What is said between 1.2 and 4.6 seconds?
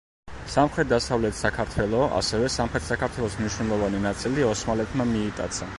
საქართველო, ასევე, სამხრეთ საქართველოს მნიშვნელოვანი ნაწილი